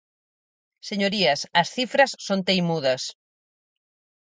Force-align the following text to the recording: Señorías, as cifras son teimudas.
Señorías, 0.89 1.39
as 1.61 1.67
cifras 1.75 2.11
son 2.27 2.39
teimudas. 2.47 3.03